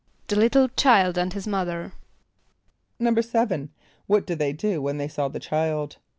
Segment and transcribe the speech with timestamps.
[0.29, 1.93] =The little child and his mother.=
[2.99, 3.69] =7.=
[4.07, 5.97] What did they do when they saw the child?